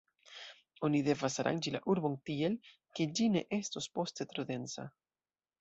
Oni 0.87 1.01
devas 1.07 1.35
aranĝi 1.43 1.73
la 1.75 1.81
arbon 1.95 2.17
tiel, 2.29 2.57
ke 3.01 3.09
ĝi 3.21 3.29
ne 3.37 3.47
estos 3.61 3.93
poste 3.99 4.31
tro 4.33 4.51
densa. 4.53 4.91